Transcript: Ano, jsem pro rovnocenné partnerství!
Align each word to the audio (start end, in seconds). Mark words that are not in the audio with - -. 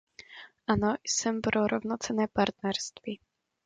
Ano, 0.67 0.95
jsem 1.07 1.41
pro 1.41 1.67
rovnocenné 1.67 2.27
partnerství! 2.33 3.19